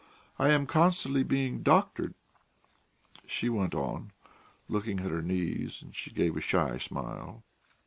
[0.39, 2.15] I am constantly being doctored,"
[3.27, 4.11] she went on,
[4.67, 7.43] looking at her knees, and she gave a shy smile.